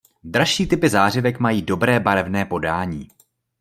[0.23, 3.07] Dražší typy zářivek mají dobré barevné podání.